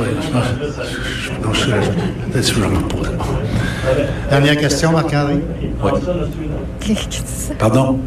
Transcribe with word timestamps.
Oui, 0.00 0.06
je 0.20 0.30
pense. 0.30 0.44
Non, 1.44 1.52
je 1.52 1.66
peut-être 2.32 2.48
je 2.54 2.60
vais 2.60 2.68
me 2.68 2.76
reposer. 2.76 3.10
Dernière 4.30 4.56
question, 4.56 4.92
Marc-André. 4.92 5.36
Oui. 5.82 6.94
Pardon? 7.58 7.98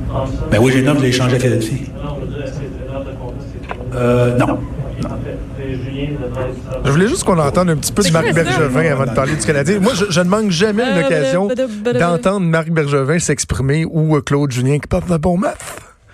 Ben 0.52 0.60
oui, 0.62 0.72
j'ai 0.74 0.80
une 0.80 0.90
offre 0.90 1.00
de 1.00 1.06
l'échange 1.06 1.34
à 1.34 1.40
Philadelphie. 1.40 1.84
Euh, 3.96 4.38
non. 4.38 4.60
Je 6.84 6.92
voulais 6.92 7.08
juste 7.08 7.24
qu'on 7.24 7.38
entende 7.40 7.70
un 7.70 7.76
petit 7.78 7.92
peu 7.92 8.04
de 8.04 8.12
Marc? 8.12 8.34
Bergevin 8.34 8.92
avant 8.92 9.06
de 9.06 9.12
parler 9.14 9.36
du 9.36 9.46
Canadien. 9.46 9.80
Moi, 9.80 9.94
je, 9.96 10.06
je 10.10 10.20
ne 10.22 10.30
manque 10.30 10.52
jamais 10.52 10.84
Euh, 10.84 11.02
l'occasion 11.02 11.48
bada, 11.48 11.68
bada, 11.68 12.00
bada. 12.00 12.00
d'entendre 12.18 12.46
Marc 12.46 12.70
Bergevin 12.70 13.20
s'exprimer 13.20 13.86
ou 13.86 14.16
euh, 14.16 14.22
Claude 14.22 14.52
Julien 14.52 14.80
qui 14.80 14.88
parle 14.88 15.06
d'un 15.06 15.18
bon 15.18 15.38
maths. 15.38 15.58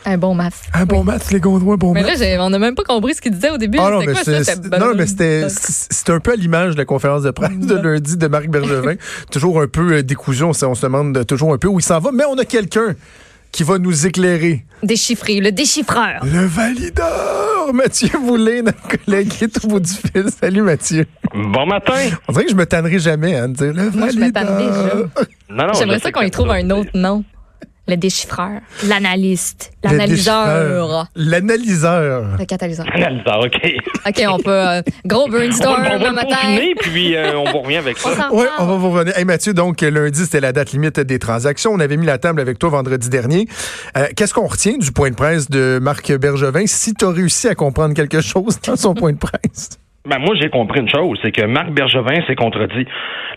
Un 0.05 0.17
bon 0.17 0.35
maths. 0.35 0.61
Un 0.73 0.85
bon 0.85 1.03
maths, 1.03 1.31
les 1.31 1.39
Gondouins, 1.39 1.75
un 1.75 1.77
bon 1.77 1.93
Mais 1.93 2.01
maths. 2.01 2.19
là, 2.19 2.25
j'ai- 2.25 2.37
on 2.39 2.49
n'a 2.49 2.59
même 2.59 2.75
pas 2.75 2.83
compris 2.83 3.15
ce 3.15 3.21
qu'il 3.21 3.31
disait 3.31 3.51
au 3.51 3.57
début. 3.57 3.77
Ah 3.81 3.89
non, 3.89 4.01
C'était 4.01 4.31
mais 4.31 4.43
C'était- 4.43 4.79
non, 4.79 4.91
mais 4.95 5.07
c'était 5.07 5.47
c'est 5.49 6.09
un 6.09 6.19
peu 6.19 6.33
à 6.33 6.35
l'image 6.35 6.73
de 6.73 6.77
la 6.77 6.85
conférence 6.85 7.23
de 7.23 7.31
presse 7.31 7.57
de 7.57 7.75
lundi 7.75 8.17
de 8.17 8.27
Marc 8.27 8.47
Bergevin. 8.47 8.95
toujours 9.31 9.61
un 9.61 9.67
peu 9.67 9.93
euh, 9.93 10.03
décousu, 10.03 10.43
on, 10.43 10.53
se- 10.53 10.65
on 10.65 10.75
se 10.75 10.81
demande 10.85 11.25
toujours 11.25 11.53
un 11.53 11.57
peu 11.57 11.67
où 11.67 11.79
il 11.79 11.83
s'en 11.83 11.99
va, 11.99 12.11
mais 12.11 12.25
on 12.25 12.37
a 12.37 12.45
quelqu'un 12.45 12.95
qui 13.51 13.63
va 13.63 13.77
nous 13.77 14.07
éclairer. 14.07 14.65
Déchiffré, 14.81 15.39
le 15.39 15.51
déchiffreur. 15.51 16.25
Le 16.25 16.43
valideur, 16.45 17.71
Mathieu 17.73 18.09
Boulay, 18.19 18.61
notre 18.61 18.81
collègue 19.05 19.29
qui 19.29 19.43
est 19.45 19.63
au 19.63 19.67
bout 19.67 19.79
du 19.79 19.91
fil. 19.91 20.25
Salut 20.41 20.63
Mathieu. 20.63 21.05
Bon 21.33 21.65
matin. 21.65 21.93
On 22.27 22.33
dirait 22.33 22.45
que 22.45 22.51
je 22.51 22.55
me 22.55 22.65
tannerai 22.65 22.99
jamais 22.99 23.35
hein, 23.35 23.47
dire 23.49 23.73
le 23.73 23.89
Moi, 23.91 24.09
je 24.09 24.17
me 24.19 24.31
tanne 24.31 24.47
valideur. 24.47 24.83
déjà. 24.95 25.25
Non, 25.49 25.67
non, 25.67 25.73
J'aimerais 25.73 25.97
je 25.99 26.03
ça 26.03 26.11
qu'on 26.11 26.21
y 26.21 26.31
trouve 26.31 26.49
un 26.51 26.69
autre 26.71 26.89
nom. 26.95 27.23
Le 27.85 27.97
déchiffreur, 27.97 28.61
l'analyste, 28.87 29.73
l'analyseur. 29.83 31.07
L'analyseur. 31.17 32.37
le 32.39 32.45
catalyseur. 32.45 32.85
Analyseur, 32.93 33.39
OK. 33.43 33.73
OK, 34.07 34.23
on 34.29 34.39
peut. 34.39 34.51
euh, 34.51 34.81
gros 35.05 35.25
On 35.25 35.29
brainstorm 35.29 35.83
va, 35.83 35.95
on 35.95 35.99
va 35.99 36.07
le 36.09 36.15
matin. 36.15 36.27
confiner, 36.35 36.75
puis 36.79 37.15
euh, 37.17 37.37
on 37.37 37.51
vous 37.51 37.59
revient 37.59 37.75
avec 37.77 37.97
On 38.05 38.09
ça. 38.09 38.15
s'en 38.29 38.35
Oui, 38.37 38.45
on 38.57 38.65
va 38.65 38.75
vous 38.77 38.89
revenir. 38.89 39.17
Hey 39.17 39.25
Mathieu, 39.25 39.53
donc 39.53 39.81
lundi, 39.81 40.21
c'était 40.23 40.39
la 40.39 40.53
date 40.53 40.71
limite 40.71 40.97
des 41.01 41.19
transactions. 41.19 41.71
On 41.73 41.79
avait 41.81 41.97
mis 41.97 42.05
la 42.05 42.17
table 42.17 42.39
avec 42.39 42.57
toi 42.57 42.69
vendredi 42.69 43.09
dernier. 43.09 43.49
Euh, 43.97 44.07
Qu'est-ce 44.15 44.33
qu'on 44.33 44.47
retient 44.47 44.77
du 44.77 44.93
point 44.93 45.09
de 45.09 45.15
presse 45.15 45.49
de 45.49 45.79
Marc 45.81 46.09
Bergevin 46.13 46.65
si 46.67 46.93
tu 46.93 47.03
as 47.03 47.09
réussi 47.09 47.49
à 47.49 47.55
comprendre 47.55 47.93
quelque 47.95 48.21
chose 48.21 48.59
dans 48.65 48.77
son 48.77 48.93
point 48.93 49.11
de 49.11 49.17
presse? 49.17 49.71
Ben, 50.05 50.19
moi, 50.19 50.35
j'ai 50.35 50.49
compris 50.49 50.81
une 50.81 50.89
chose, 50.89 51.17
c'est 51.21 51.31
que 51.31 51.45
Marc 51.45 51.69
Bergevin 51.69 52.21
s'est 52.27 52.35
contredit. 52.35 52.85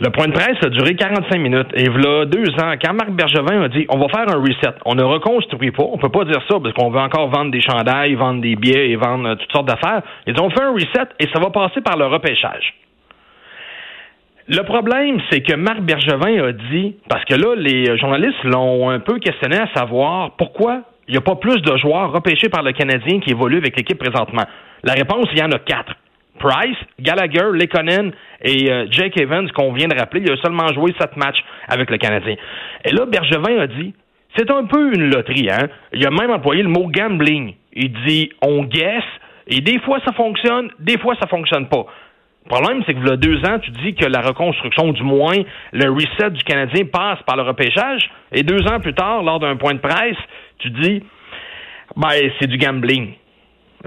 Le 0.01 0.11
point 0.11 0.27
de 0.27 0.33
presse 0.33 0.57
a 0.65 0.69
duré 0.69 0.97
45 0.97 1.39
minutes. 1.39 1.69
Et 1.75 1.89
voilà 1.89 2.25
deux 2.25 2.51
ans, 2.61 2.75
quand 2.83 2.93
Marc 2.93 3.11
Bergevin 3.11 3.63
a 3.63 3.69
dit 3.69 3.87
on 3.89 3.99
va 3.99 4.09
faire 4.09 4.29
un 4.29 4.41
reset, 4.41 4.75
on 4.85 4.97
ne 4.97 5.05
reconstruit 5.05 5.71
pas, 5.71 5.85
on 5.85 5.97
peut 5.97 6.09
pas 6.09 6.25
dire 6.25 6.43
ça 6.51 6.59
parce 6.59 6.75
qu'on 6.75 6.91
veut 6.91 6.99
encore 6.99 7.29
vendre 7.29 7.53
des 7.53 7.61
chandails, 7.61 8.15
vendre 8.15 8.41
des 8.41 8.57
billets 8.57 8.91
et 8.91 8.97
vendre 8.97 9.29
euh, 9.29 9.35
toutes 9.37 9.53
sortes 9.53 9.69
d'affaires. 9.69 10.03
Ils 10.27 10.35
dit 10.35 10.41
on 10.41 10.51
fait 10.51 10.63
un 10.63 10.73
reset 10.73 11.09
et 11.21 11.29
ça 11.33 11.39
va 11.39 11.51
passer 11.51 11.83
par 11.83 11.97
le 11.97 12.07
repêchage. 12.07 12.75
Le 14.49 14.63
problème, 14.65 15.21
c'est 15.31 15.43
que 15.43 15.55
Marc 15.55 15.83
Bergevin 15.83 16.49
a 16.49 16.53
dit, 16.53 16.97
parce 17.09 17.25
que 17.27 17.35
là, 17.35 17.55
les 17.57 17.97
journalistes 17.97 18.43
l'ont 18.43 18.91
un 18.91 18.99
peu 18.99 19.21
questionné 19.21 19.57
à 19.57 19.69
savoir 19.73 20.33
pourquoi 20.33 20.83
il 21.07 21.13
n'y 21.13 21.19
a 21.19 21.21
pas 21.21 21.37
plus 21.37 21.63
de 21.63 21.77
joueurs 21.77 22.11
repêchés 22.11 22.49
par 22.49 22.65
le 22.65 22.73
Canadien 22.73 23.21
qui 23.21 23.31
évoluent 23.31 23.59
avec 23.59 23.77
l'équipe 23.77 23.99
présentement. 23.99 24.43
La 24.83 24.95
réponse, 24.95 25.27
il 25.33 25.39
y 25.39 25.43
en 25.43 25.53
a 25.53 25.59
quatre. 25.61 25.95
Price, 26.39 26.77
Gallagher, 27.01 27.51
Lekonen 27.53 28.13
et 28.43 28.71
euh, 28.71 28.87
Jake 28.91 29.19
Evans, 29.21 29.51
qu'on 29.53 29.73
vient 29.73 29.89
de 29.89 29.99
rappeler, 29.99 30.23
il 30.25 30.31
a 30.31 30.37
seulement 30.37 30.69
joué 30.69 30.95
sept 31.01 31.17
matchs 31.17 31.43
avec 31.69 31.91
le 31.91 31.99
Canadien. 31.99 32.37
Et 32.85 32.93
là, 32.93 33.07
Bergevin 33.07 33.59
a 33.59 33.67
dit, 33.67 33.95
c'est 34.37 34.51
un 34.51 34.65
peu 34.65 34.95
une 34.95 35.11
loterie, 35.11 35.49
hein. 35.51 35.69
Il 35.93 36.07
a 36.07 36.11
même 36.11 36.31
employé 36.31 36.63
le 36.63 36.69
mot 36.69 36.89
gambling. 36.89 37.55
Il 37.73 37.93
dit, 38.07 38.31
on 38.43 38.65
guesse, 38.65 39.05
et 39.49 39.61
des 39.61 39.79
fois 39.81 39.99
ça 40.05 40.13
fonctionne, 40.13 40.71
des 40.79 40.99
fois 40.99 41.15
ça 41.21 41.27
fonctionne 41.27 41.69
pas. 41.69 41.87
Le 42.45 42.51
problème, 42.51 42.83
c'est 42.87 42.95
que 42.95 43.01
il 43.01 43.09
y 43.09 43.11
a 43.11 43.17
deux 43.17 43.39
ans, 43.45 43.59
tu 43.59 43.71
dis 43.73 43.95
que 43.95 44.07
la 44.07 44.21
reconstruction, 44.21 44.93
du 44.93 45.03
moins, 45.03 45.37
le 45.73 45.91
reset 45.91 46.31
du 46.31 46.45
Canadien 46.45 46.85
passe 46.85 47.19
par 47.27 47.37
le 47.37 47.43
repêchage, 47.43 48.09
et 48.31 48.45
deux 48.45 48.65
ans 48.69 48.79
plus 48.79 48.95
tard, 48.95 49.25
lors 49.25 49.41
d'un 49.41 49.57
point 49.57 49.75
de 49.75 49.81
presse, 49.81 50.17
tu 50.59 50.71
dis, 50.71 51.03
ben, 51.97 52.11
c'est 52.39 52.47
du 52.47 52.57
gambling. 52.57 53.15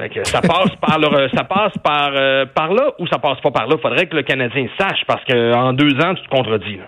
Que 0.07 0.23
ça 0.23 0.39
passe 0.41 0.73
par 0.79 0.97
le, 0.97 1.27
ça 1.29 1.43
passe 1.43 1.77
par, 1.83 2.11
euh, 2.15 2.45
par 2.45 2.71
là 2.73 2.91
ou 2.99 3.07
ça 3.07 3.19
passe 3.19 3.41
pas 3.41 3.51
par 3.51 3.67
là? 3.67 3.75
Faudrait 3.81 4.05
que 4.05 4.15
le 4.15 4.23
Canadien 4.23 4.67
sache 4.79 5.03
parce 5.05 5.23
que 5.25 5.53
en 5.53 5.73
deux 5.73 5.93
ans, 5.99 6.15
tu 6.15 6.23
te 6.23 6.29
contredis. 6.29 6.77
là. 6.77 6.85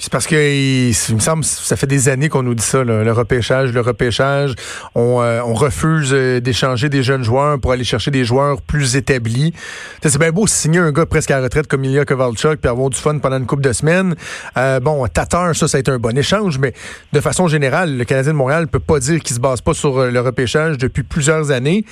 C'est 0.00 0.12
parce 0.12 0.28
que 0.28 0.36
il, 0.36 1.14
me 1.14 1.20
semble 1.20 1.42
ça 1.44 1.74
fait 1.74 1.88
des 1.88 2.08
années 2.08 2.28
qu'on 2.28 2.44
nous 2.44 2.54
dit 2.54 2.62
ça, 2.62 2.84
là, 2.84 3.02
le 3.02 3.12
repêchage, 3.12 3.72
le 3.72 3.80
repêchage. 3.80 4.54
On, 4.94 5.20
euh, 5.20 5.40
on 5.44 5.54
refuse 5.54 6.10
euh, 6.12 6.40
d'échanger 6.40 6.88
des 6.88 7.02
jeunes 7.02 7.24
joueurs 7.24 7.58
pour 7.58 7.72
aller 7.72 7.82
chercher 7.82 8.12
des 8.12 8.24
joueurs 8.24 8.62
plus 8.62 8.94
établis. 8.94 9.52
C'est 10.00 10.16
bien 10.16 10.30
beau 10.30 10.46
signer 10.46 10.78
un 10.78 10.92
gars 10.92 11.04
presque 11.04 11.32
à 11.32 11.40
retraite 11.40 11.66
comme 11.66 11.84
Ilya 11.84 12.04
Kovalchuk 12.04 12.60
puis 12.60 12.70
avoir 12.70 12.90
du 12.90 12.96
fun 12.96 13.18
pendant 13.18 13.38
une 13.38 13.46
couple 13.46 13.62
de 13.62 13.72
semaines. 13.72 14.14
Euh, 14.56 14.78
bon, 14.78 15.04
Tatar, 15.08 15.56
ça, 15.56 15.66
ça 15.66 15.78
a 15.78 15.80
été 15.80 15.90
un 15.90 15.98
bon 15.98 16.16
échange, 16.16 16.58
mais 16.58 16.74
de 17.12 17.20
façon 17.20 17.48
générale, 17.48 17.96
le 17.96 18.04
Canadien 18.04 18.32
de 18.32 18.38
Montréal 18.38 18.68
peut 18.68 18.78
pas 18.78 19.00
dire 19.00 19.20
qu'il 19.20 19.34
se 19.34 19.40
base 19.40 19.60
pas 19.60 19.74
sur 19.74 19.98
euh, 19.98 20.10
le 20.12 20.20
repêchage 20.20 20.78
depuis 20.78 21.02
plusieurs 21.02 21.50
années. 21.50 21.84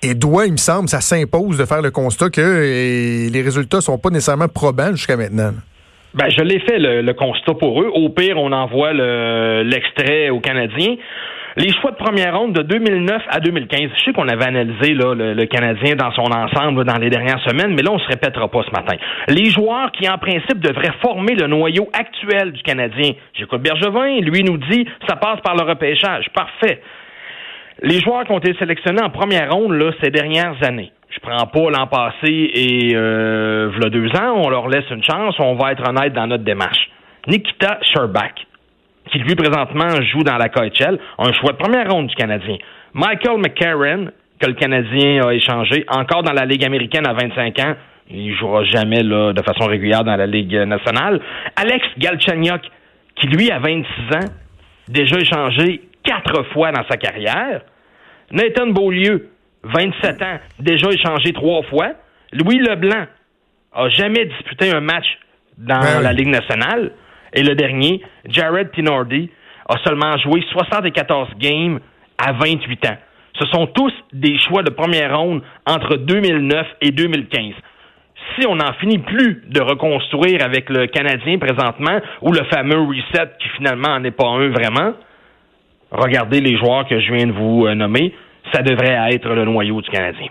Et 0.00 0.14
doit, 0.14 0.46
il 0.46 0.52
me 0.52 0.58
semble, 0.58 0.88
ça 0.88 1.00
s'impose 1.00 1.58
de 1.58 1.64
faire 1.64 1.82
le 1.82 1.90
constat 1.90 2.30
que 2.30 2.40
euh, 2.40 3.28
les 3.30 3.42
résultats 3.42 3.80
sont 3.80 3.98
pas 3.98 4.10
nécessairement 4.10 4.46
probants 4.46 4.92
jusqu'à 4.92 5.16
maintenant. 5.16 5.54
Ben, 6.18 6.28
je 6.30 6.42
l'ai 6.42 6.58
fait 6.60 6.78
le, 6.78 7.00
le 7.02 7.12
constat 7.14 7.54
pour 7.54 7.80
eux. 7.80 7.90
Au 7.94 8.08
pire, 8.08 8.38
on 8.38 8.50
envoie 8.52 8.92
le- 8.92 9.62
l'extrait 9.64 10.30
aux 10.30 10.40
Canadiens. 10.40 10.96
Les 11.56 11.72
choix 11.72 11.90
de 11.90 11.96
première 11.96 12.38
ronde 12.38 12.52
de 12.52 12.62
2009 12.62 13.22
à 13.30 13.40
2015, 13.40 13.80
je 13.96 14.04
sais 14.04 14.12
qu'on 14.12 14.28
avait 14.28 14.46
analysé 14.46 14.94
le, 14.94 15.44
Canadien 15.46 15.96
dans 15.96 16.12
son 16.12 16.30
ensemble 16.30 16.84
dans 16.84 16.98
les 16.98 17.10
dernières 17.10 17.40
semaines, 17.48 17.74
mais 17.74 17.82
là, 17.82 17.90
on 17.92 17.98
se 17.98 18.06
répétera 18.06 18.48
pas 18.48 18.62
ce 18.62 18.70
matin. 18.70 18.96
Les 19.28 19.46
joueurs 19.50 19.90
qui, 19.92 20.08
en 20.08 20.18
principe, 20.18 20.60
devraient 20.60 20.92
former 21.02 21.34
le 21.34 21.46
noyau 21.48 21.88
actuel 21.92 22.52
du 22.52 22.62
Canadien. 22.62 23.12
J'écoute 23.34 23.60
Bergevin, 23.62 24.20
lui 24.20 24.44
nous 24.44 24.58
dit, 24.58 24.86
ça 25.08 25.16
passe 25.16 25.40
par 25.40 25.56
le 25.56 25.64
repêchage. 25.64 26.26
Parfait. 26.32 26.80
Les 27.82 28.00
joueurs 28.00 28.24
qui 28.24 28.32
ont 28.32 28.38
été 28.38 28.54
sélectionnés 28.58 29.02
en 29.02 29.10
première 29.10 29.50
ronde 29.52 29.92
ces 30.02 30.10
dernières 30.10 30.54
années. 30.64 30.92
Je 31.10 31.20
prends 31.20 31.46
pas 31.46 31.70
l'an 31.70 31.86
passé 31.86 32.50
et 32.54 32.94
euh, 32.94 33.70
v'là 33.74 33.88
deux 33.90 34.08
ans, 34.16 34.34
on 34.36 34.50
leur 34.50 34.68
laisse 34.68 34.88
une 34.90 35.02
chance, 35.02 35.34
on 35.38 35.54
va 35.54 35.72
être 35.72 35.88
honnête 35.88 36.12
dans 36.12 36.26
notre 36.26 36.44
démarche. 36.44 36.90
Nikita 37.26 37.78
Sherbak, 37.82 38.46
qui 39.10 39.18
lui 39.18 39.34
présentement 39.34 40.00
joue 40.12 40.22
dans 40.22 40.36
la 40.36 40.48
KHL, 40.48 40.98
un 41.18 41.32
choix 41.32 41.52
de 41.52 41.56
première 41.56 41.90
ronde 41.90 42.08
du 42.08 42.14
Canadien. 42.14 42.56
Michael 42.92 43.38
McCarron, 43.38 44.08
que 44.38 44.46
le 44.46 44.52
Canadien 44.54 45.26
a 45.26 45.32
échangé, 45.32 45.84
encore 45.88 46.22
dans 46.22 46.32
la 46.32 46.44
Ligue 46.44 46.64
américaine 46.64 47.06
à 47.06 47.14
25 47.14 47.58
ans, 47.60 47.74
il 48.10 48.34
jouera 48.34 48.64
jamais 48.64 49.02
de 49.02 49.42
façon 49.42 49.66
régulière 49.66 50.04
dans 50.04 50.16
la 50.16 50.26
Ligue 50.26 50.54
nationale. 50.54 51.20
Alex 51.56 51.86
Galchenyuk, 51.98 52.62
qui 53.16 53.26
lui 53.26 53.50
a 53.50 53.58
26 53.58 54.16
ans, 54.16 54.30
déjà 54.88 55.18
échangé 55.18 55.82
quatre 56.02 56.44
fois 56.52 56.72
dans 56.72 56.84
sa 56.88 56.96
carrière. 56.96 57.62
Nathan 58.30 58.68
Beaulieu, 58.68 59.28
27 59.72 60.22
ans, 60.22 60.38
déjà 60.58 60.90
échangé 60.90 61.32
trois 61.32 61.62
fois. 61.64 61.92
Louis 62.32 62.58
Leblanc 62.58 63.06
a 63.72 63.88
jamais 63.88 64.26
disputé 64.26 64.70
un 64.70 64.80
match 64.80 65.06
dans 65.56 65.80
Ben 65.80 65.98
oui. 65.98 66.04
la 66.04 66.12
Ligue 66.12 66.28
nationale. 66.28 66.92
Et 67.34 67.42
le 67.42 67.54
dernier, 67.54 68.02
Jared 68.26 68.70
Tinordi, 68.72 69.30
a 69.68 69.76
seulement 69.84 70.16
joué 70.18 70.42
74 70.50 71.28
games 71.38 71.80
à 72.16 72.32
28 72.32 72.86
ans. 72.86 72.96
Ce 73.38 73.46
sont 73.46 73.66
tous 73.66 73.92
des 74.12 74.38
choix 74.38 74.62
de 74.62 74.70
première 74.70 75.16
ronde 75.16 75.42
entre 75.66 75.96
2009 75.96 76.66
et 76.80 76.90
2015. 76.90 77.54
Si 78.34 78.46
on 78.46 78.56
n'en 78.56 78.72
finit 78.74 78.98
plus 78.98 79.42
de 79.46 79.60
reconstruire 79.60 80.44
avec 80.44 80.68
le 80.70 80.86
Canadien 80.86 81.38
présentement, 81.38 82.00
ou 82.22 82.32
le 82.32 82.44
fameux 82.44 82.80
reset 82.80 83.30
qui 83.38 83.48
finalement 83.56 83.88
n'en 83.90 84.04
est 84.04 84.10
pas 84.10 84.26
un 84.26 84.48
vraiment, 84.48 84.92
regardez 85.90 86.40
les 86.40 86.56
joueurs 86.56 86.86
que 86.88 86.98
je 87.00 87.12
viens 87.12 87.26
de 87.26 87.32
vous 87.32 87.66
euh, 87.66 87.74
nommer, 87.74 88.12
ça 88.52 88.62
devrait 88.62 89.12
être 89.12 89.28
le 89.28 89.44
noyau 89.44 89.80
du 89.80 89.90
Canadien. 89.90 90.28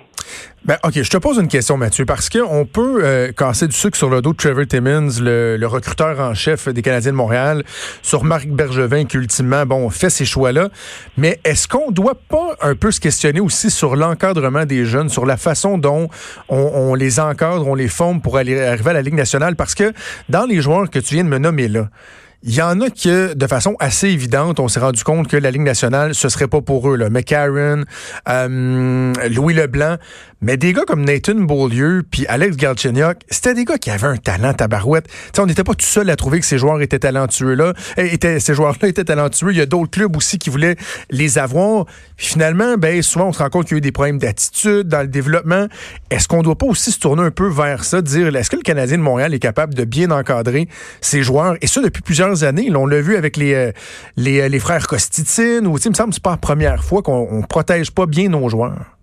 Ben, 0.66 0.78
OK, 0.84 1.02
je 1.02 1.10
te 1.10 1.18
pose 1.18 1.38
une 1.38 1.48
question, 1.48 1.78
Mathieu, 1.78 2.06
parce 2.06 2.30
qu'on 2.30 2.66
peut 2.66 3.00
euh, 3.02 3.32
casser 3.32 3.68
du 3.68 3.76
sucre 3.76 3.96
sur 3.98 4.10
le 4.10 4.22
dos 4.22 4.34
de 4.34 4.38
Trevor 4.38 4.66
Timmins, 4.68 5.08
le, 5.22 5.56
le 5.56 5.68
recruteur 5.68 6.20
en 6.20 6.34
chef 6.34 6.68
des 6.68 6.82
Canadiens 6.82 7.12
de 7.12 7.16
Montréal, 7.16 7.64
sur 8.02 8.26
Marc 8.26 8.48
Bergevin, 8.48 9.06
qui 9.06 9.16
ultimement, 9.16 9.66
bon, 9.66 9.90
fait 9.90 10.10
ces 10.10 10.26
choix-là. 10.26 10.68
Mais 11.16 11.40
est-ce 11.46 11.70
qu'on 11.70 11.92
doit 11.92 12.16
pas 12.16 12.58
un 12.62 12.76
peu 12.76 12.92
se 12.92 13.00
questionner 13.00 13.40
aussi 13.40 13.70
sur 13.70 13.96
l'encadrement 13.96 14.66
des 14.66 14.84
jeunes, 14.84 15.08
sur 15.08 15.26
la 15.26 15.38
façon 15.38 15.78
dont 15.78 16.10
on, 16.50 16.58
on 16.58 16.96
les 16.96 17.22
encadre, 17.22 17.66
on 17.66 17.76
les 17.76 17.88
forme 17.88 18.20
pour 18.20 18.36
aller 18.36 18.62
arriver 18.62 18.90
à 18.90 18.94
la 18.94 19.02
Ligue 19.02 19.16
nationale? 19.16 19.56
Parce 19.56 19.74
que 19.74 19.94
dans 20.28 20.46
les 20.46 20.60
joueurs 20.60 20.90
que 20.90 21.00
tu 21.00 21.14
viens 21.14 21.24
de 21.24 21.30
me 21.30 21.38
nommer 21.38 21.70
là, 21.70 21.88
Il 22.44 22.54
y 22.54 22.62
en 22.62 22.80
a 22.82 22.90
que, 22.90 23.34
de 23.34 23.48
façon 23.48 23.76
assez 23.80 24.10
évidente, 24.10 24.60
on 24.60 24.68
s'est 24.68 24.80
rendu 24.80 25.04
compte 25.04 25.28
que 25.28 25.38
la 25.38 25.50
Ligue 25.50 25.64
nationale, 25.64 26.14
ce 26.14 26.30
serait 26.30 26.48
pas 26.48 26.62
pour 26.62 26.88
eux. 26.90 26.96
Là. 26.96 27.10
McCarron, 27.10 27.84
euh, 28.30 29.14
Louis 29.30 29.56
Leblanc, 29.56 29.98
mais 30.40 30.56
des 30.56 30.72
gars 30.72 30.84
comme 30.86 31.04
Nathan 31.04 31.34
Beaulieu 31.34 32.04
puis 32.10 32.28
Alex 32.28 32.58
Galchenyuk, 32.58 33.18
c'était 33.28 33.56
des 33.56 33.66
gars 33.66 33.80
qui 33.80 33.90
avaient 33.90 34.08
un 34.08 34.18
talent 34.18 34.54
tabarouette. 34.54 35.08
T'sais, 35.32 35.42
on 35.42 35.48
n'était 35.48 35.64
pas 35.64 35.74
tout 35.74 35.86
seul 35.86 36.12
à 36.12 36.16
trouver 36.16 36.40
que 36.40 36.46
ces 36.46 36.60
joueurs 36.60 36.80
étaient 36.80 37.00
talentueux 37.00 37.56
là. 37.56 37.74
Étaient, 37.98 38.40
ces 38.40 38.54
joueurs-là 38.54 38.88
étaient 38.88 39.04
talentueux. 39.04 39.52
Il 39.52 39.58
y 39.58 39.62
a 39.62 39.66
d'autres 39.66 39.90
clubs 39.90 40.16
aussi 40.16 40.38
qui 40.38 40.52
voulaient 40.52 40.76
les 41.10 41.40
avoir. 41.40 41.86
Puis 42.18 42.28
finalement, 42.28 42.78
ben 42.78 43.02
souvent 43.02 43.30
on 43.30 43.34
se 43.34 43.40
rend 43.40 43.50
compte 43.50 43.66
qu'il 43.66 43.74
y 43.74 43.78
a 43.78 43.80
eu 43.80 43.82
des 43.82 43.92
problèmes 43.92 44.20
d'attitude 44.20 44.88
dans 44.88 45.02
le 45.02 45.08
développement. 45.08 45.68
Est-ce 46.12 46.28
qu'on 46.28 46.44
doit 46.44 46.58
pas 46.58 46.68
aussi 46.68 46.92
se 46.92 47.00
tourner 47.00 47.24
un 47.24 47.32
peu 47.32 47.48
vers 47.48 47.84
ça, 47.84 48.04
dire 48.04 48.36
est-ce 48.36 48.52
que 48.52 48.58
le 48.58 48.62
Canadien 48.62 48.98
de 49.00 49.04
Montréal 49.04 49.34
est 49.34 49.40
capable 49.40 49.74
de 49.74 49.86
bien 49.86 50.12
encadrer 50.12 50.68
ses 51.02 51.24
joueurs? 51.24 51.56
Et 51.62 51.68
ça 51.68 51.82
depuis 51.82 52.04
plusieurs 52.04 52.27
années. 52.36 52.70
on 52.76 52.86
l'a 52.86 53.02
vu 53.02 53.16
avec 53.16 53.38
les, 53.38 53.54
euh, 53.54 53.72
les, 54.16 54.42
euh, 54.42 54.48
les, 54.48 54.60
frères 54.60 54.88
Costitine, 54.88 55.68
ou 55.68 55.78
il 55.78 55.90
me 55.90 55.96
semble 55.96 56.10
que 56.10 56.16
c'est 56.16 56.24
pas 56.24 56.32
la 56.32 56.38
première 56.38 56.84
fois 56.84 57.02
qu'on 57.02 57.42
protège 57.48 57.92
pas 57.92 58.06
bien 58.06 58.30
nos 58.30 58.50
joueurs. 58.50 58.98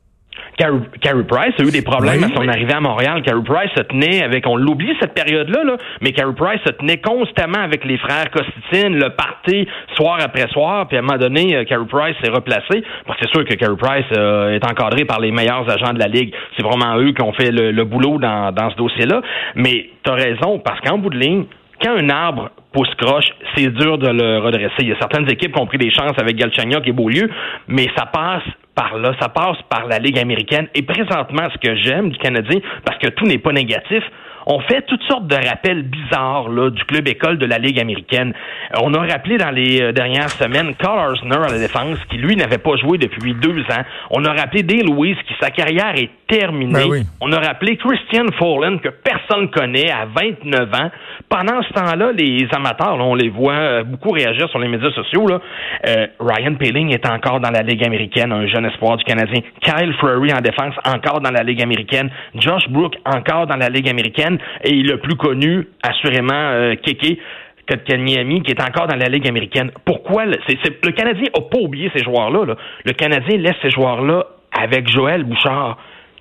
Carey 0.57 1.25
Price 1.27 1.55
a 1.59 1.63
eu 1.63 1.71
des 1.71 1.83
problèmes 1.83 2.23
à 2.23 2.29
son 2.29 2.47
arrivée 2.49 2.73
à 2.73 2.81
Montréal. 2.81 3.23
Carey 3.23 3.43
Price 3.45 3.71
se 3.77 3.83
tenait 3.83 4.23
avec, 4.23 4.47
on 4.47 4.57
l'oublie 4.57 4.95
cette 5.01 5.15
période-là, 5.15 5.65
là, 5.65 5.77
mais 6.01 6.13
Carey 6.13 6.35
Price 6.37 6.61
se 6.65 6.73
tenait 6.73 6.99
constamment 6.99 7.59
avec 7.59 7.85
les 7.85 7.99
frères 7.99 8.31
Costitine, 8.31 8.97
le 8.97 9.11
parti 9.11 9.67
soir 9.97 10.19
après 10.21 10.49
soir, 10.49 10.87
puis 10.87 10.97
à 10.97 11.01
un 11.01 11.03
moment 11.03 11.19
donné, 11.19 11.57
euh, 11.57 11.65
Carey 11.65 11.87
Price 11.89 12.17
s'est 12.23 12.31
replacé, 12.31 12.85
parce 13.07 13.19
que 13.19 13.27
c'est 13.27 13.33
sûr 13.33 13.45
que 13.45 13.55
Carey 13.55 13.77
Price 13.77 14.07
est 14.13 14.65
encadré 14.71 15.05
par 15.05 15.21
les 15.21 15.33
meilleurs 15.33 15.69
agents 15.69 15.93
de 15.93 15.99
la 15.99 16.09
Ligue. 16.09 16.33
C'est 16.57 16.63
vraiment 16.63 16.97
eux 16.99 17.13
qui 17.13 17.23
ont 17.23 17.33
fait 17.33 17.51
le, 17.51 17.85
boulot 17.85 18.19
dans, 18.19 18.53
dans 18.53 18.71
ce 18.71 18.77
dossier-là. 18.77 19.21
Mais 19.57 19.91
tu 20.03 20.11
as 20.11 20.15
raison, 20.15 20.59
parce 20.59 20.81
qu'en 20.81 20.99
bout 20.99 21.11
de 21.11 21.19
ligne, 21.19 21.45
quand 21.83 21.97
un 21.97 22.09
arbre 22.09 22.51
pousse 22.73 22.93
croche, 22.97 23.27
c'est 23.55 23.73
dur 23.73 23.99
de 23.99 24.09
le 24.09 24.39
redresser. 24.39 24.75
Il 24.81 24.89
y 24.89 24.93
a 24.93 24.99
certaines 24.99 25.31
équipes 25.31 25.55
qui 25.55 25.61
ont 25.61 25.67
pris 25.67 25.79
des 25.79 25.91
chances 25.91 26.19
avec 26.19 26.37
Galchenyuk 26.37 26.87
et 26.87 26.93
Beaulieu, 26.93 27.31
mais 27.69 27.89
ça 27.97 28.07
passe 28.07 28.43
par 28.75 28.99
là, 28.99 29.15
ça 29.21 29.29
passe 29.29 29.59
par 29.69 29.87
la 29.87 29.99
Ligue 29.99 30.19
américaine. 30.19 30.69
Et 30.75 30.83
présentement, 30.83 31.49
ce 31.53 31.59
que 31.59 31.77
j'aime 31.77 32.11
du 32.11 32.19
Canadien, 32.19 32.59
parce 32.85 32.99
que 32.99 33.09
tout 33.11 33.25
n'est 33.25 33.39
pas 33.39 33.53
négatif, 33.53 34.03
on 34.47 34.61
fait 34.61 34.83
toutes 34.83 35.03
sortes 35.05 35.27
de 35.27 35.37
rappels 35.37 35.83
bizarres 35.83 36.49
là, 36.49 36.71
du 36.71 36.85
club 36.85 37.09
école 37.09 37.39
de 37.39 37.47
la 37.47 37.59
Ligue 37.59 37.81
américaine. 37.81 38.33
On 38.81 38.93
a 38.95 39.01
rappelé 39.01 39.39
dans 39.39 39.51
les 39.51 39.83
euh, 39.83 39.93
dernières 39.93 40.31
semaines 40.31 40.75
Carl 40.77 40.99
Arsner 40.99 41.37
à 41.37 41.53
la 41.53 41.59
défense, 41.59 41.99
qui 42.11 42.19
lui 42.19 42.37
n'avait 42.37 42.59
pas 42.59 42.77
joué 42.77 42.99
depuis 42.99 43.35
deux 43.35 43.61
ans. 43.61 43.83
On 44.11 44.25
a 44.25 44.33
rappelé 44.33 44.63
Dale 44.63 44.87
Louise, 44.87 45.17
qui 45.27 45.35
sa 45.41 45.51
carrière 45.51 45.95
est 45.97 46.11
terminée. 46.29 46.89
Ben 46.89 47.05
On 47.21 47.33
a 47.33 47.39
rappelé 47.39 47.77
Christian 47.77 48.27
Follen, 48.39 48.81
que 48.81 48.89
personne 48.89 49.51
connaît, 49.51 49.91
à 49.91 50.07
29 50.07 50.75
ans. 50.75 50.91
Pendant 51.29 51.63
ce 51.63 51.73
temps-là, 51.73 52.13
les 52.13 52.47
amateurs, 52.55 52.97
on 53.01 53.15
les 53.15 53.29
voit 53.29 53.53
euh, 53.55 53.85
beaucoup 53.85 54.11
réagir 54.11 54.49
sur 54.51 54.59
les 54.59 54.69
médias 54.69 54.93
sociaux. 54.93 55.27
Là. 55.27 55.41
Euh, 55.87 56.07
Ryan 56.21 56.55
Paling 56.55 56.93
est 56.93 57.07
encore 57.09 57.41
dans 57.41 57.51
la 57.51 57.63
Ligue 57.63 57.85
américaine, 57.85 58.33
un 58.33 58.47
jeune 58.47 58.67
espoir 58.67 58.97
du 58.97 59.05
Canadien. 59.05 59.41
Kyle 59.63 59.95
Fleury 59.99 60.33
en 60.33 60.41
défense, 60.41 60.75
encore 60.85 61.21
dans 61.21 61.31
la 61.31 61.43
Ligue 61.43 61.63
américaine. 61.63 62.11
Josh 62.35 62.69
Brook, 62.69 62.95
encore 63.05 63.47
dans 63.47 63.57
la 63.57 63.69
Ligue 63.69 63.89
américaine 63.89 64.34
et 64.63 64.83
le 64.83 64.99
plus 64.99 65.17
connu, 65.17 65.69
assurément, 65.83 66.33
euh, 66.33 66.75
Keke. 66.77 67.19
Kotkaniemi, 67.67 68.43
qui 68.43 68.51
est 68.51 68.61
encore 68.61 68.89
dans 68.89 68.97
la 68.97 69.09
Ligue 69.09 69.27
américaine. 69.27 69.71
Pourquoi? 69.87 70.27
Le, 70.27 70.37
le 70.37 70.91
Canadien 70.91 71.29
n'a 71.35 71.41
pas 71.41 71.59
oublié 71.59 71.91
ces 71.97 72.05
joueurs-là. 72.05 72.57
Le 72.85 72.93
Canadien 72.93 73.39
laisse 73.39 73.57
ces 73.63 73.71
joueurs-là 73.71 74.27
avec 74.53 74.87
Joël 74.91 75.25
Bouchard 75.25 75.79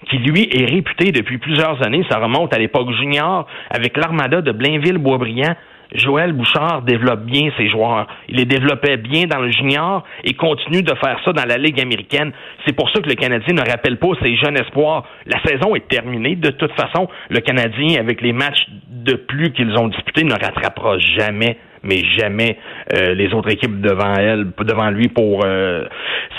qui 0.09 0.17
lui 0.17 0.49
est 0.51 0.65
réputé 0.65 1.11
depuis 1.11 1.37
plusieurs 1.37 1.85
années, 1.85 2.05
ça 2.09 2.19
remonte 2.19 2.53
à 2.53 2.59
l'époque 2.59 2.91
junior, 2.91 3.47
avec 3.69 3.97
l'armada 3.97 4.41
de 4.41 4.51
Blainville-Boisbriand, 4.51 5.55
Joël 5.93 6.33
Bouchard 6.33 6.81
développe 6.81 7.23
bien 7.23 7.49
ses 7.57 7.69
joueurs. 7.69 8.07
Il 8.27 8.37
les 8.37 8.45
développait 8.45 8.97
bien 8.97 9.25
dans 9.25 9.39
le 9.39 9.51
junior 9.51 10.03
et 10.23 10.33
continue 10.33 10.81
de 10.81 10.93
faire 10.95 11.19
ça 11.23 11.33
dans 11.33 11.45
la 11.45 11.57
Ligue 11.57 11.79
américaine. 11.79 12.31
C'est 12.65 12.75
pour 12.75 12.89
ça 12.89 12.99
que 12.99 13.09
le 13.09 13.15
Canadien 13.15 13.53
ne 13.53 13.69
rappelle 13.69 13.97
pas 13.97 14.09
ses 14.21 14.35
jeunes 14.35 14.57
espoirs. 14.57 15.05
La 15.25 15.41
saison 15.43 15.75
est 15.75 15.87
terminée. 15.87 16.35
De 16.35 16.49
toute 16.49 16.73
façon, 16.73 17.07
le 17.29 17.39
Canadien, 17.39 17.99
avec 17.99 18.21
les 18.21 18.33
matchs 18.33 18.65
de 18.89 19.13
plus 19.13 19.51
qu'ils 19.51 19.77
ont 19.77 19.87
disputés, 19.87 20.23
ne 20.23 20.33
rattrapera 20.33 20.97
jamais 20.99 21.57
mais 21.83 22.01
jamais 22.17 22.57
euh, 22.93 23.13
les 23.13 23.33
autres 23.33 23.51
équipes 23.51 23.81
devant 23.81 24.13
elle, 24.13 24.47
devant 24.59 24.89
lui 24.89 25.09
pour 25.09 25.43
euh, 25.45 25.83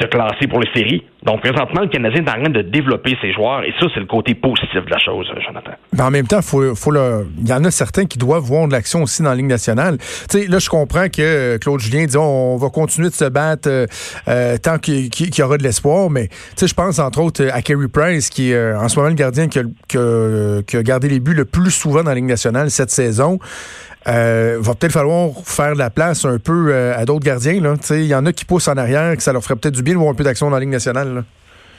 se 0.00 0.06
classer 0.06 0.46
pour 0.48 0.60
les 0.60 0.70
séries. 0.74 1.04
Donc 1.24 1.40
présentement, 1.40 1.80
le 1.80 1.88
Canadien 1.88 2.22
est 2.22 2.28
en 2.28 2.42
train 2.42 2.50
de 2.50 2.62
développer 2.62 3.16
ses 3.20 3.32
joueurs 3.32 3.62
et 3.64 3.72
ça, 3.80 3.86
c'est 3.94 4.00
le 4.00 4.06
côté 4.06 4.34
positif 4.34 4.84
de 4.84 4.90
la 4.90 4.98
chose, 4.98 5.26
Jonathan. 5.46 5.72
Mais 5.92 6.02
en 6.02 6.10
même 6.10 6.26
temps, 6.26 6.42
faut, 6.42 6.74
faut 6.74 6.94
il 6.94 7.48
y 7.48 7.52
en 7.52 7.64
a 7.64 7.70
certains 7.70 8.04
qui 8.04 8.18
doivent 8.18 8.42
voir 8.42 8.68
de 8.68 8.72
l'action 8.72 9.02
aussi 9.02 9.22
dans 9.22 9.30
la 9.30 9.36
Ligue 9.36 9.46
nationale. 9.46 9.96
Tu 9.98 10.42
sais, 10.42 10.46
là, 10.46 10.58
je 10.58 10.68
comprends 10.68 11.08
que 11.08 11.22
euh, 11.22 11.58
Claude 11.58 11.80
Julien 11.80 12.04
dit 12.04 12.16
on 12.16 12.56
va 12.56 12.68
continuer 12.68 13.08
de 13.08 13.14
se 13.14 13.24
battre 13.24 13.86
tant 14.62 14.78
qu'il 14.78 15.38
y 15.38 15.42
aura 15.42 15.56
de 15.56 15.62
l'espoir, 15.62 16.10
mais 16.10 16.28
tu 16.28 16.36
sais, 16.56 16.66
je 16.68 16.74
pense 16.74 16.98
entre 16.98 17.20
autres 17.20 17.48
à 17.52 17.62
Kerry 17.62 17.88
Price, 17.88 18.28
qui 18.28 18.52
est 18.52 18.74
en 18.74 18.88
ce 18.88 18.96
moment 18.96 19.08
le 19.08 19.14
gardien 19.14 19.48
qui 19.48 19.58
a, 19.58 20.82
gardé 20.82 21.08
les 21.08 21.20
buts 21.20 21.34
le 21.34 21.44
plus 21.44 21.70
souvent 21.70 22.02
dans 22.02 22.10
la 22.10 22.16
Ligue 22.16 22.24
nationale 22.24 22.70
cette 22.70 22.90
saison. 22.90 23.38
Euh, 24.06 24.58
va 24.60 24.74
peut-être 24.74 24.92
falloir 24.92 25.30
faire 25.44 25.72
de 25.72 25.78
la 25.78 25.88
place 25.88 26.26
un 26.26 26.38
peu 26.38 26.68
euh, 26.68 26.94
à 26.94 27.06
d'autres 27.06 27.24
gardiens. 27.24 27.52
Il 27.52 28.04
y 28.04 28.14
en 28.14 28.26
a 28.26 28.32
qui 28.32 28.44
poussent 28.44 28.68
en 28.68 28.76
arrière, 28.76 29.16
que 29.16 29.22
ça 29.22 29.32
leur 29.32 29.42
ferait 29.42 29.56
peut-être 29.56 29.74
du 29.74 29.82
bien 29.82 29.94
de 29.94 29.98
voir 29.98 30.10
un 30.10 30.14
peu 30.14 30.24
d'action 30.24 30.50
dans 30.50 30.56
la 30.56 30.60
Ligue 30.60 30.68
nationale. 30.68 31.13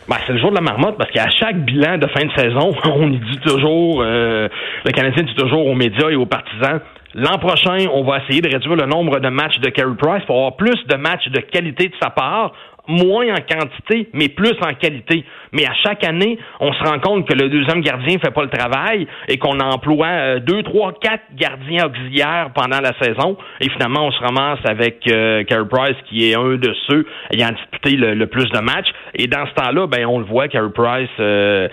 Ben, 0.08 0.18
c'est 0.28 0.34
le 0.34 0.40
jour 0.40 0.52
de 0.52 0.56
la 0.56 0.62
marmotte 0.62 0.98
parce 0.98 1.10
qu'à 1.10 1.30
chaque 1.30 1.58
bilan 1.66 1.98
de 1.98 2.08
fin 2.08 2.26
de 2.26 2.32
saison, 2.38 2.76
on 2.86 3.08
dit 3.08 3.40
toujours, 3.44 4.02
euh, 4.04 4.48
le 4.86 4.92
Canadien 4.92 5.24
dit 5.24 5.34
toujours 5.34 5.66
aux 5.66 5.74
médias 5.74 6.10
et 6.10 6.16
aux 6.16 6.28
partisans, 6.28 6.80
l'an 7.16 7.40
prochain, 7.40 7.88
on 7.92 8.04
va 8.04 8.20
essayer 8.20 8.42
de 8.42 8.50
réduire 8.50 8.76
le 8.76 8.86
nombre 8.86 9.20
de 9.20 9.30
matchs 9.30 9.60
de 9.60 9.70
Carey 9.70 9.96
Price 9.98 10.24
pour 10.26 10.36
avoir 10.38 10.56
plus 10.58 10.86
de 10.88 10.96
matchs 10.96 11.28
de 11.30 11.40
qualité 11.40 11.88
de 11.88 11.96
sa 12.02 12.12
part 12.12 12.52
moins 12.88 13.28
en 13.34 13.42
quantité, 13.42 14.10
mais 14.14 14.30
plus 14.30 14.56
en 14.62 14.74
qualité. 14.74 15.24
Mais 15.52 15.66
à 15.66 15.74
chaque 15.84 16.04
année, 16.04 16.38
on 16.60 16.74
se 16.74 16.84
rend 16.84 17.00
compte 17.00 17.28
que 17.28 17.34
le 17.34 17.50
deuxième 17.50 17.82
gardien 17.82 18.18
fait 18.20 18.32
pas 18.32 18.44
le 18.44 18.50
travail 18.50 19.08
et 19.28 19.38
qu'on 19.38 19.60
emploie 19.60 20.08
euh, 20.08 20.40
deux, 20.40 20.64
trois, 20.64 20.94
quatre 20.94 21.24
gardiens 21.36 21.86
auxiliaires 21.86 22.50
pendant 22.54 22.80
la 22.82 22.94
saison. 23.02 23.38
Et 23.62 23.70
finalement, 23.70 24.08
on 24.08 24.12
se 24.12 24.20
ramasse 24.20 24.60
avec 24.66 25.08
euh, 25.08 25.44
Carey 25.44 25.68
Price, 25.70 25.96
qui 26.10 26.30
est 26.30 26.36
un 26.36 26.56
de 26.56 26.74
ceux 26.88 27.06
ayant 27.32 27.52
disputé 27.52 27.96
le, 27.96 28.26
plus 28.28 28.50
de 28.50 28.60
matchs. 28.60 28.90
Et 29.14 29.28
dans 29.28 29.46
ce 29.48 29.54
temps-là, 29.54 29.88
ben 29.88 30.06
on 30.06 30.20
le 30.20 30.26
voit, 30.26 30.48
Carey 30.48 30.72
Price. 30.74 31.10
Euh, 31.20 31.68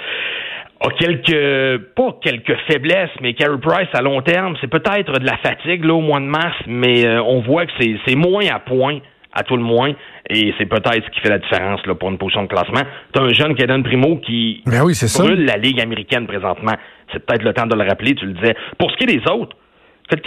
a 0.85 0.91
quelques, 0.99 1.85
pas 1.95 2.17
quelques 2.23 2.57
faiblesses, 2.69 3.11
mais 3.21 3.35
Carey 3.35 3.59
Price 3.63 3.89
à 3.95 4.03
long 4.03 4.21
terme, 4.21 4.57
c'est 4.61 4.67
peut-être 4.67 5.13
de 5.13 5.25
la 5.25 5.37
fatigue 5.37 5.85
là, 5.85 5.95
au 5.95 6.01
mois 6.01 6.19
de 6.19 6.25
mars, 6.25 6.57
mais 6.67 7.07
on 7.21 7.41
voit 7.41 7.67
que 7.67 7.73
c'est 7.79 8.17
moins 8.17 8.45
à 8.53 8.59
point 8.59 8.99
à 9.33 9.43
tout 9.43 9.57
le 9.57 9.63
moins. 9.63 9.93
Et 10.29 10.55
c'est 10.59 10.67
peut-être 10.67 11.05
ce 11.05 11.11
qui 11.11 11.21
fait 11.21 11.31
la 11.31 11.39
différence 11.39 11.85
là, 11.87 11.95
pour 11.95 12.11
une 12.11 12.19
position 12.19 12.43
de 12.43 12.49
classement. 12.49 12.83
Tu 13.13 13.21
as 13.21 13.23
un 13.23 13.33
jeune 13.33 13.55
Caden 13.55 13.83
Primo 13.83 14.17
qui 14.19 14.63
ben 14.67 14.83
oui, 14.83 14.95
brûle 15.19 15.45
la 15.45 15.57
Ligue 15.57 15.81
américaine 15.81 16.27
présentement. 16.27 16.75
C'est 17.13 17.25
peut-être 17.25 17.43
le 17.43 17.53
temps 17.53 17.67
de 17.67 17.75
le 17.75 17.85
rappeler, 17.85 18.15
tu 18.15 18.27
le 18.27 18.33
disais. 18.35 18.55
Pour 18.79 18.91
ce 18.91 18.97
qui 18.97 19.05
est 19.05 19.19
des 19.19 19.31
autres, 19.31 19.57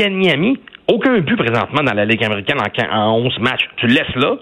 Miami, 0.09 0.59
aucun 0.87 1.19
but 1.19 1.37
présentement 1.37 1.83
dans 1.83 1.93
la 1.93 2.05
Ligue 2.05 2.23
américaine 2.23 2.57
en, 2.59 2.95
en 2.95 3.17
11 3.25 3.39
matchs. 3.39 3.69
Tu 3.77 3.87
le 3.87 3.93
laisses 3.93 4.15
là, 4.15 4.37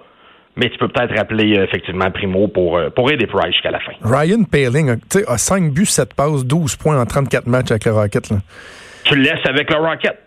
mais 0.55 0.69
tu 0.69 0.77
peux 0.77 0.87
peut-être 0.87 1.15
rappeler 1.15 1.57
euh, 1.57 1.63
effectivement 1.63 2.09
Primo 2.11 2.47
pour, 2.47 2.77
euh, 2.77 2.89
pour 2.89 3.11
aider 3.11 3.27
Price 3.27 3.53
jusqu'à 3.53 3.71
la 3.71 3.79
fin. 3.79 3.93
Ryan 4.03 4.43
Paling 4.43 4.95
a 5.27 5.37
5 5.37 5.73
buts, 5.73 5.85
7 5.85 6.13
passes, 6.13 6.45
12 6.45 6.75
points 6.75 6.99
en 6.99 7.05
34 7.05 7.47
matchs 7.47 7.71
avec 7.71 7.85
le 7.85 7.93
Rocket. 7.93 8.29
Là. 8.29 8.37
Tu 9.05 9.15
le 9.15 9.23
laisses 9.23 9.45
avec 9.45 9.69
le 9.71 9.77
Rocket. 9.77 10.17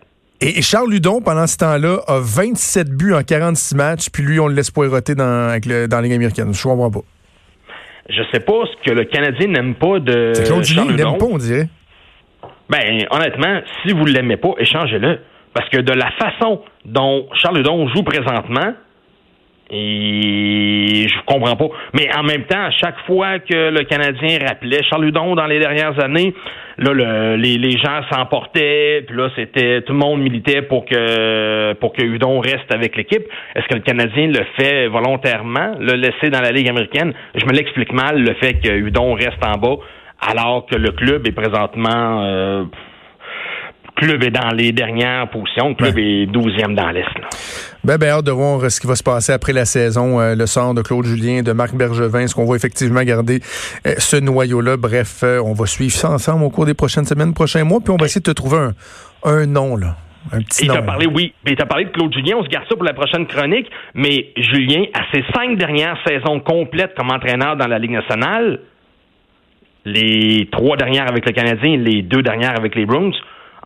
Et 0.41 0.61
Charles 0.61 0.91
Ludon, 0.91 1.23
pendant 1.23 1.47
ce 1.47 1.57
temps-là, 1.57 2.01
a 2.07 2.21
27 2.21 2.91
buts 2.91 3.15
en 3.15 3.23
46 3.23 3.75
matchs, 3.75 4.11
puis 4.11 4.23
lui, 4.23 4.39
on 4.39 4.49
le 4.49 4.55
laisse 4.55 4.71
poireauter 4.71 5.15
dans, 5.15 5.49
avec 5.49 5.65
le, 5.65 5.89
dans 5.89 5.97
la 5.97 6.03
Ligue 6.03 6.13
américaine. 6.13 6.53
Je 6.53 6.63
comprends 6.63 6.91
pas. 6.91 7.01
Je 8.09 8.23
sais 8.33 8.41
pas 8.41 8.63
ce 8.65 8.89
que 8.89 8.95
le 8.95 9.05
Canadien 9.05 9.49
n'aime 9.49 9.75
pas 9.75 9.99
de. 9.99 10.33
C'est 10.35 10.45
Claude 10.45 10.63
Julien, 10.63 10.85
il 10.89 10.97
n'aime 10.97 11.19
pas, 11.19 11.27
on 11.27 11.39
dirait. 11.39 11.69
Ben, 12.69 13.07
honnêtement, 13.11 13.61
si 13.83 13.93
vous 13.93 14.05
ne 14.05 14.11
l'aimez 14.11 14.37
pas, 14.37 14.51
échangez-le. 14.59 15.21
Parce 15.55 15.69
que 15.71 15.79
de 15.79 15.93
la 15.93 16.11
façon 16.13 16.61
dont 16.85 17.29
Charles 17.41 17.57
Ludon 17.57 17.89
joue 17.89 18.03
présentement, 18.03 18.75
et 19.69 21.07
je 21.09 21.25
comprends 21.27 21.57
pas. 21.57 21.69
Mais 21.93 22.09
en 22.17 22.23
même 22.23 22.45
temps, 22.45 22.67
à 22.67 22.71
chaque 22.71 22.99
fois 23.07 23.41
que 23.41 23.71
le 23.71 23.83
Canadien 23.85 24.39
rappelait 24.47 24.83
Charles 24.89 25.07
Hudon 25.07 25.35
dans 25.35 25.47
les 25.47 25.59
dernières 25.59 26.03
années, 26.03 26.35
là, 26.79 26.93
le, 26.93 27.37
les, 27.37 27.57
les, 27.59 27.73
gens 27.73 28.03
s'emportaient, 28.11 29.05
puis 29.07 29.17
là, 29.17 29.29
c'était 29.35 29.83
tout 29.83 29.93
le 29.93 29.99
monde 29.99 30.21
militait 30.21 30.63
pour 30.63 30.85
que 30.85 31.73
pour 31.75 31.93
que 31.93 32.05
Hudon 32.05 32.39
reste 32.39 32.73
avec 32.73 32.97
l'équipe. 32.97 33.25
Est-ce 33.57 33.67
que 33.67 33.75
le 33.75 33.81
Canadien 33.81 34.29
le 34.29 34.45
fait 34.57 34.87
volontairement, 34.87 35.73
le 35.81 35.95
laisser 35.95 36.31
dans 36.31 36.41
la 36.41 36.53
Ligue 36.53 36.69
américaine? 36.69 37.13
Je 37.35 37.45
me 37.47 37.53
l'explique 37.53 37.93
mal, 37.93 38.21
le 38.21 38.35
fait 38.35 38.55
que 38.55 38.73
Hudon 38.73 39.15
reste 39.15 39.45
en 39.45 39.59
bas, 39.59 39.83
alors 40.21 40.67
que 40.67 40.77
le 40.77 40.93
club 40.93 41.27
est 41.27 41.33
présentement 41.33 42.23
euh, 42.25 42.65
club 43.97 44.23
est 44.23 44.31
dans 44.31 44.51
les 44.51 44.73
dernières 44.73 45.29
positions. 45.31 45.71
Le 45.71 45.75
club 45.75 45.99
est 45.99 46.27
12e 46.27 46.75
dans 46.75 46.91
l'Est. 46.91 47.07
Ben, 47.85 47.99
ben, 47.99 48.09
hâte 48.11 48.25
de 48.27 48.31
voir 48.33 48.71
ce 48.71 48.81
qui 48.81 48.87
va 48.87 48.95
se 48.97 49.03
passer 49.03 49.33
après 49.33 49.53
la 49.53 49.65
saison, 49.65 50.21
euh, 50.21 50.35
le 50.35 50.47
sort 50.47 50.75
de 50.75 50.83
Claude 50.83 51.05
Julien, 51.07 51.43
de 51.43 51.53
Marc 51.53 51.75
Bergevin. 51.75 52.21
Est-ce 52.21 52.35
qu'on 52.35 52.45
va 52.47 52.57
effectivement 52.57 53.03
garder 53.03 53.41
euh, 53.87 53.95
ce 53.99 54.17
noyau-là? 54.17 54.77
Bref, 54.77 55.21
euh, 55.23 55.41
on 55.45 55.53
va 55.53 55.67
suivre 55.67 55.93
ça 55.93 56.11
ensemble 56.11 56.45
au 56.45 56.51
cours 56.51 56.67
des 56.67 56.75
prochaines 56.75 57.05
semaines, 57.05 57.33
prochains 57.35 57.65
mois, 57.65 57.81
puis 57.81 57.91
on 57.93 57.97
va 57.97 58.07
essayer 58.07 58.21
de 58.21 58.31
te 58.31 58.35
trouver 58.35 58.59
un, 58.59 58.73
un 59.25 59.47
nom, 59.47 59.77
là. 59.77 59.97
un 60.33 60.41
petit 60.43 60.65
Et 60.65 60.69
nom. 60.69 60.75
t'as 60.75 60.83
parlé, 60.83 61.07
oui, 61.07 61.33
mais 61.45 61.55
t'as 61.55 61.67
parlé 61.67 61.85
de 61.85 61.91
Claude 61.91 62.13
Julien, 62.13 62.37
on 62.39 62.45
se 62.45 62.49
garde 62.49 62.67
ça 62.69 62.75
pour 62.75 62.85
la 62.85 62.95
prochaine 62.95 63.27
chronique, 63.27 63.71
mais 63.95 64.31
Julien, 64.37 64.85
à 64.95 65.03
ses 65.13 65.25
cinq 65.35 65.57
dernières 65.57 65.97
saisons 66.07 66.41
complètes 66.41 66.95
comme 66.97 67.11
entraîneur 67.11 67.57
dans 67.57 67.69
la 67.69 67.79
Ligue 67.79 67.93
nationale, 67.93 68.61
les 69.85 70.49
trois 70.51 70.77
dernières 70.77 71.09
avec 71.09 71.25
le 71.25 71.33
Canadien, 71.33 71.77
les 71.77 72.03
deux 72.03 72.23
dernières 72.23 72.59
avec 72.59 72.75
les 72.75 72.85
Bruins, 72.87 73.13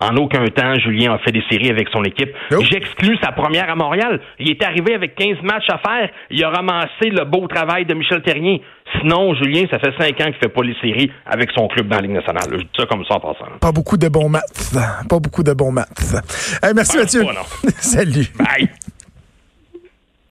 en 0.00 0.16
aucun 0.16 0.44
temps, 0.46 0.74
Julien 0.76 1.12
a 1.14 1.18
fait 1.18 1.32
des 1.32 1.42
séries 1.50 1.70
avec 1.70 1.88
son 1.92 2.02
équipe. 2.04 2.30
Nope. 2.50 2.64
J'exclus 2.64 3.18
sa 3.22 3.32
première 3.32 3.68
à 3.70 3.74
Montréal. 3.74 4.20
Il 4.38 4.50
était 4.50 4.64
arrivé 4.64 4.94
avec 4.94 5.14
15 5.14 5.42
matchs 5.42 5.68
à 5.68 5.78
faire. 5.78 6.08
Il 6.30 6.42
a 6.42 6.48
ramassé 6.50 7.10
le 7.10 7.24
beau 7.24 7.46
travail 7.46 7.84
de 7.84 7.94
Michel 7.94 8.22
Terrien. 8.22 8.56
Sinon, 8.98 9.34
Julien, 9.34 9.64
ça 9.70 9.78
fait 9.78 9.92
cinq 9.98 10.20
ans 10.20 10.30
qu'il 10.30 10.40
fait 10.42 10.48
pas 10.48 10.62
les 10.62 10.74
séries 10.80 11.10
avec 11.26 11.50
son 11.54 11.68
club 11.68 11.86
dans 11.88 11.96
la 11.96 12.02
Ligue 12.02 12.12
nationale. 12.12 12.44
Je 12.50 12.56
dis 12.62 12.68
ça 12.76 12.86
comme 12.86 13.04
ça 13.04 13.16
en 13.16 13.20
passant. 13.20 13.46
Pas 13.60 13.72
beaucoup 13.72 13.96
de 13.96 14.08
bons 14.08 14.28
maths. 14.28 14.72
Pas 15.08 15.18
beaucoup 15.18 15.42
de 15.42 15.52
bons 15.52 15.70
maths. 15.72 16.14
Hey, 16.62 16.72
merci 16.74 16.96
Mathieu. 16.96 17.22
pas. 17.24 17.70
Salut. 17.80 18.26
Bye. 18.38 18.68